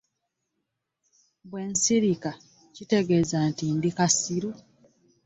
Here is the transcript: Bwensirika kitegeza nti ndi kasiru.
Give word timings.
Bwensirika 1.49 2.31
kitegeza 2.75 3.37
nti 3.49 3.65
ndi 3.77 3.89
kasiru. 3.97 4.49